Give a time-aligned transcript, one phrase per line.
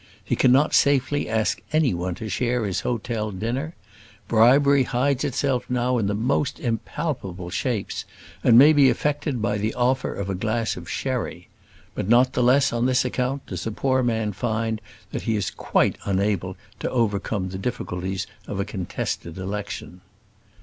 [0.25, 3.75] He cannot safely ask any one to share his hotel dinner.
[4.27, 8.03] Bribery hides itself now in the most impalpable shapes,
[8.43, 11.49] and may be effected by the offer of a glass of sherry.
[11.93, 15.51] But not the less on this account does a poor man find that he is
[15.51, 20.01] quite unable to overcome the difficulties of a contested election.